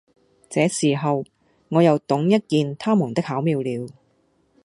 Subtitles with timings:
[0.49, 1.23] 這時候，
[1.69, 3.87] 我又懂得一件他們的巧妙了。